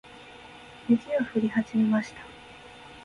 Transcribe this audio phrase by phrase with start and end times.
[0.89, 2.21] 雪が降り始めました。